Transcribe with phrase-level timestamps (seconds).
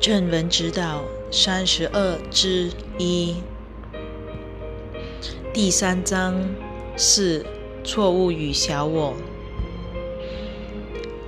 [0.00, 1.02] 正文指导
[1.32, 3.34] 三十二之一，
[5.52, 6.40] 第三章
[6.96, 7.44] 四
[7.82, 9.14] 错误与小我。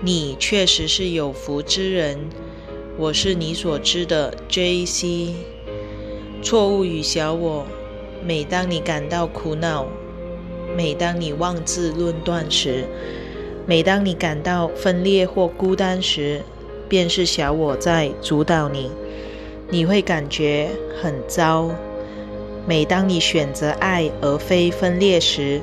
[0.00, 2.16] 你确实是有福之人，
[2.96, 5.34] 我是你所知的 J.C。
[6.40, 7.66] 错误与小我，
[8.24, 9.88] 每当你感到苦恼，
[10.76, 12.84] 每当你妄自论断时，
[13.66, 16.42] 每当你感到分裂或孤单时，
[16.90, 18.90] 便是小我在主导你，
[19.70, 20.68] 你会感觉
[21.00, 21.70] 很糟。
[22.66, 25.60] 每当你选择爱而非分裂时，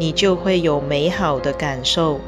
[0.00, 2.20] 你就会有美好的感受，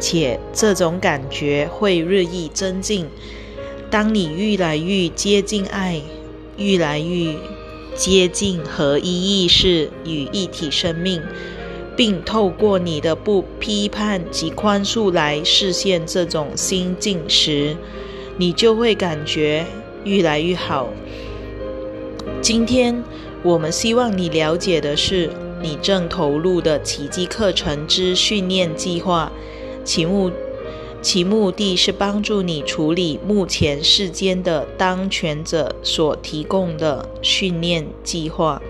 [0.00, 3.06] 且这种感觉会日益增进。
[3.90, 6.00] 当你愈来愈接近爱，
[6.56, 7.36] 愈来愈
[7.94, 11.22] 接近合一意识与一体生命。
[11.98, 17.76] 并透过你的不批判及宽恕来实现这种心境时，
[18.36, 19.66] 你就会感觉
[20.04, 20.90] 越来越好。
[22.40, 23.02] 今天
[23.42, 25.28] 我们希望你了解的是，
[25.60, 29.32] 你正投入的奇迹课程之训练计划，
[29.82, 30.30] 其目
[31.02, 38.62] 其目的是帮助你处理目前世间的当权者所提供的训练计划，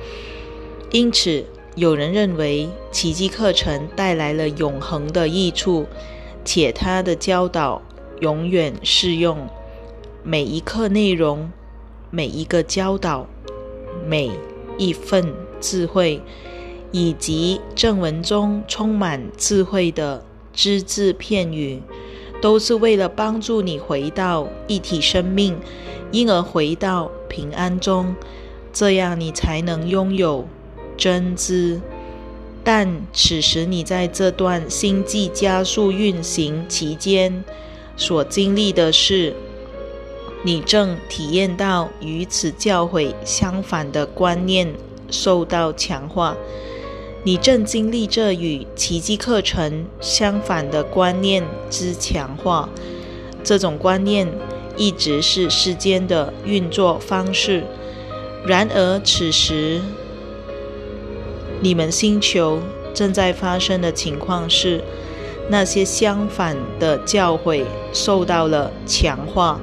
[0.91, 1.45] 因此。
[1.79, 5.87] 有人认为奇迹课程带来了永恒的益处，
[6.45, 7.81] 且他的教导
[8.19, 9.47] 永远适用。
[10.25, 11.53] 每一课内容、
[12.11, 13.29] 每一个教导、
[14.05, 14.29] 每
[14.77, 16.21] 一份智慧，
[16.91, 21.81] 以及正文中充满智慧的只字片语，
[22.43, 25.57] 都是为了帮助你回到一体生命，
[26.11, 28.17] 因而回到平安中，
[28.73, 30.49] 这样你才能拥有。
[30.99, 31.81] 真知，
[32.65, 37.45] 但此时你在这段星际加速运行期间
[37.97, 39.33] 所经历的是，
[40.43, 44.75] 你正体验到与此教诲相反的观念
[45.09, 46.37] 受到强化。
[47.23, 52.69] 你正经历着与奇迹课程相反的观念之强化。
[53.45, 54.27] 这种观念
[54.77, 57.63] 一直是世间的运作方式。
[58.45, 59.81] 然而此时。
[61.61, 62.61] 你们星球
[62.95, 64.81] 正在发生的情况是，
[65.51, 69.61] 那些相反的教诲受到了强化，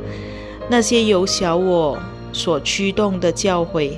[0.69, 1.97] 那些由小我
[2.33, 3.97] 所驱动的教诲，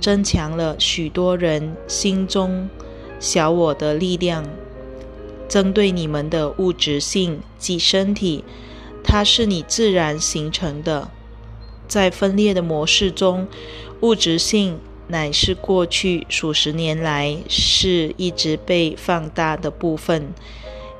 [0.00, 2.68] 增强了许多人心中
[3.20, 4.44] 小我的力量。
[5.46, 8.42] 针对你们的物质性及身体，
[9.04, 11.10] 它是你自然形成的，
[11.86, 13.46] 在分裂的模式中，
[14.00, 14.78] 物质性。
[15.06, 20.32] 乃是过去数十年来是一直被放大的部分，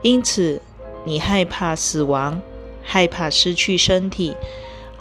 [0.03, 0.61] 因此
[1.05, 2.41] 你害怕死亡，
[2.83, 4.35] 害怕失去身体，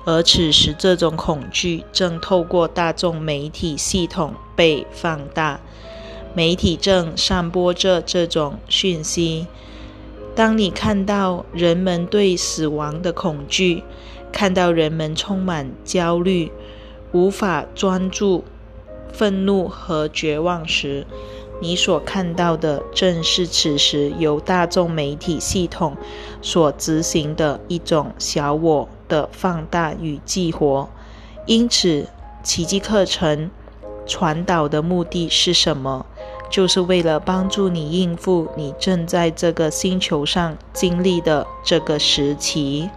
[0.06, 5.60] 而此时这种恐惧正透过大众媒体系统被放大，
[6.34, 9.48] 媒体正散播着这种讯息。
[10.34, 13.84] 当你看到人们对死亡的恐惧，
[14.32, 16.52] 看到人们充满焦虑，
[17.12, 18.46] 无法专注。
[19.14, 21.06] 愤怒和绝望时，
[21.62, 25.96] 你所看到的正是此时由大众媒体系统
[26.42, 30.90] 所执行的一种小我的放大与激活。
[31.46, 32.08] 因此，
[32.44, 33.50] 奇迹课程
[34.06, 36.06] 传导的目的是什么？
[36.50, 42.90] 就是为了帮助你应付你正在这个星球上经历的这个时期。